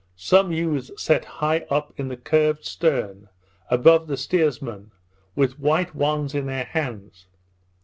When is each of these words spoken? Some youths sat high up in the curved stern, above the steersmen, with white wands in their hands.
Some 0.15 0.51
youths 0.51 0.89
sat 0.99 1.23
high 1.25 1.59
up 1.69 1.93
in 1.95 2.07
the 2.07 2.17
curved 2.17 2.65
stern, 2.65 3.29
above 3.69 4.07
the 4.07 4.17
steersmen, 4.17 4.89
with 5.35 5.59
white 5.59 5.93
wands 5.93 6.33
in 6.33 6.47
their 6.47 6.65
hands. 6.65 7.27